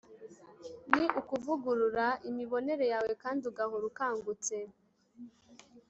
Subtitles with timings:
[0.95, 3.11] ni ukuvugurura imibonere yawe.
[3.23, 4.55] kandi ugahora ukangutse